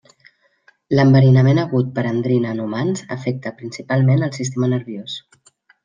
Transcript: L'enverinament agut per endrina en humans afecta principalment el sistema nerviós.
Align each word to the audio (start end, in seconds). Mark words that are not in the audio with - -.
L'enverinament 0.99 1.59
agut 1.63 1.91
per 1.99 2.05
endrina 2.13 2.55
en 2.55 2.63
humans 2.65 3.05
afecta 3.19 3.55
principalment 3.61 4.29
el 4.31 4.37
sistema 4.43 4.73
nerviós. 4.77 5.21